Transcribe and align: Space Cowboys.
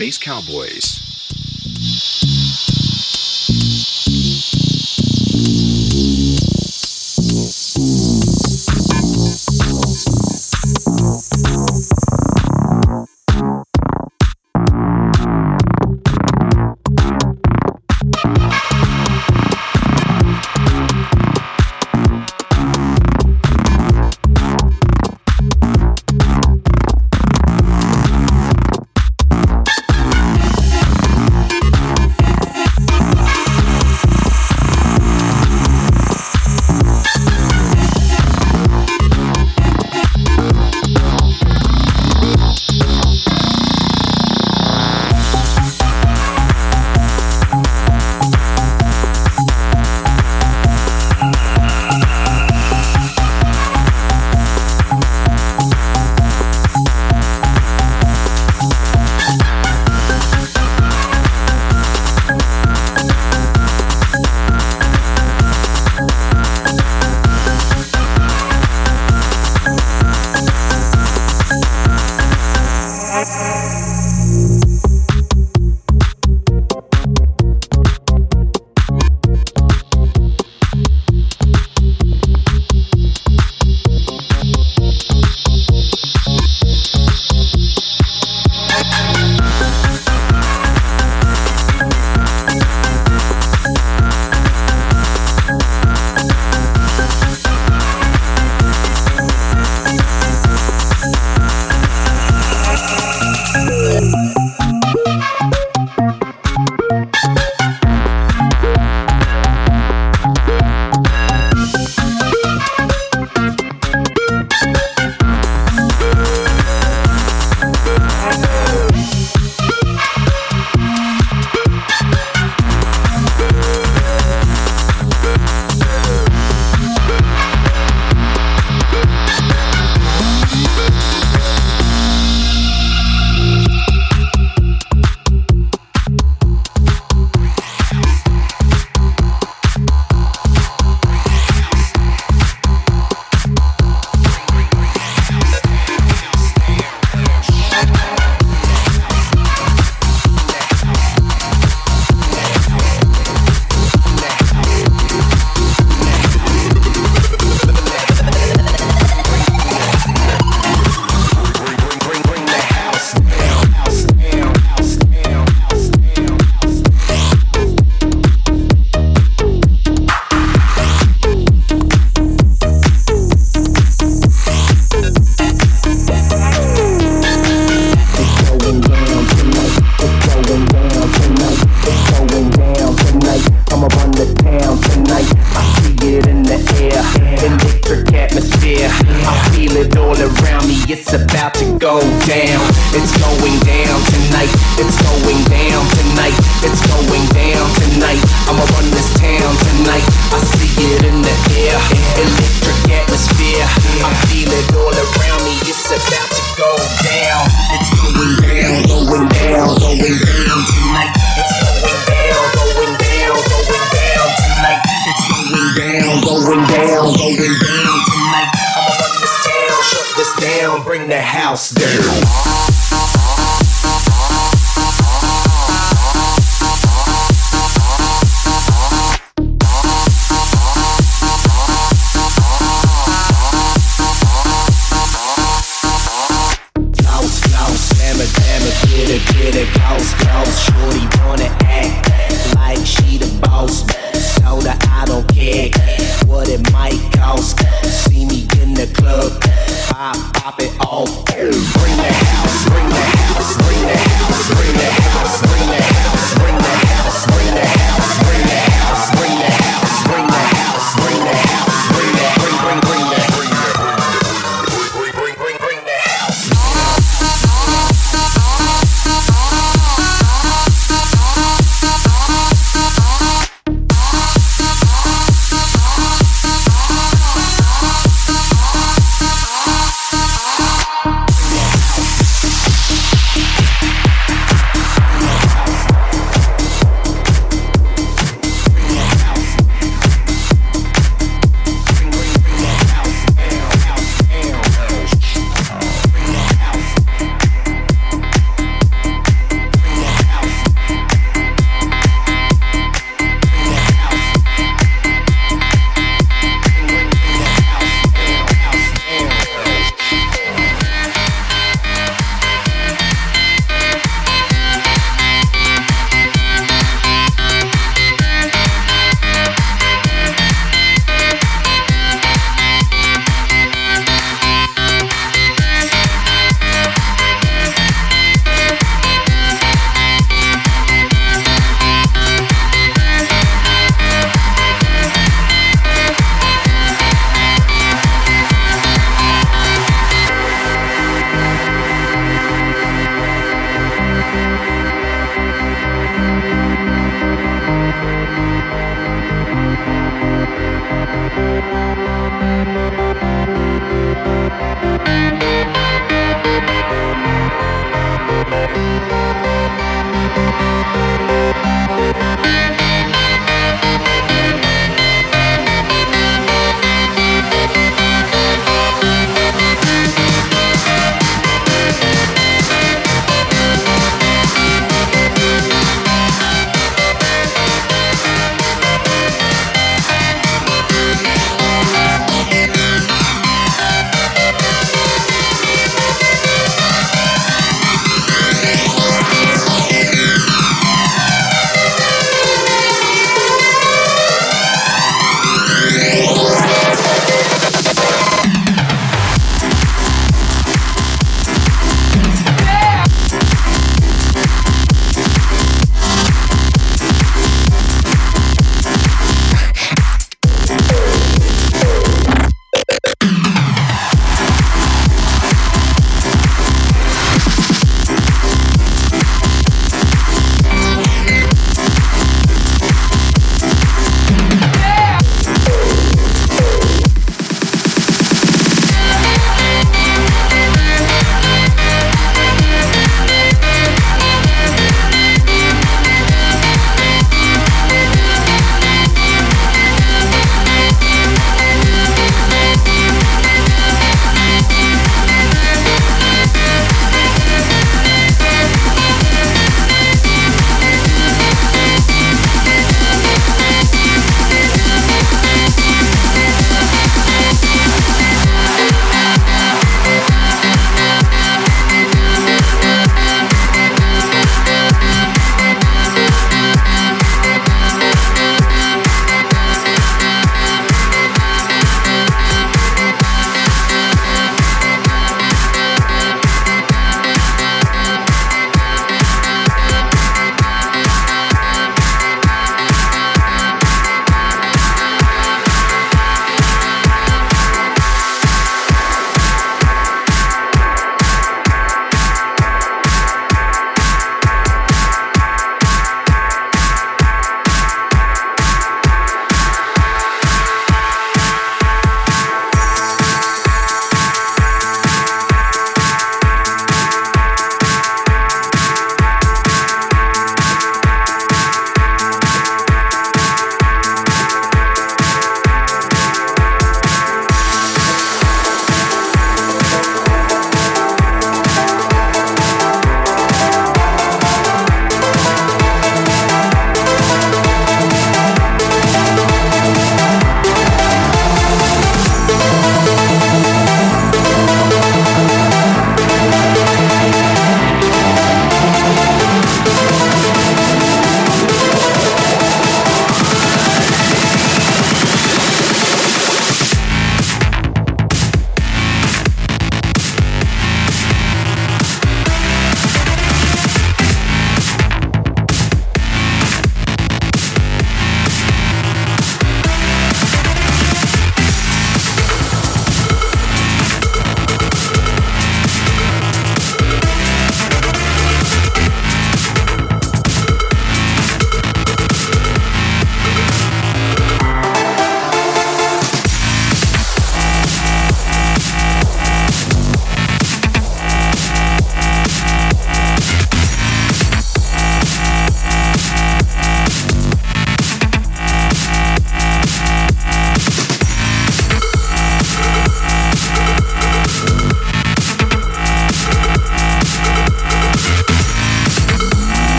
Space 0.00 0.16
Cowboys. 0.16 0.99